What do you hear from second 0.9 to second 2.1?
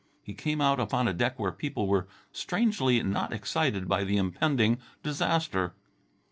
a deck where people were